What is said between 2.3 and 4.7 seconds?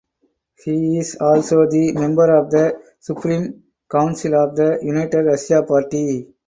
of the Supreme Council of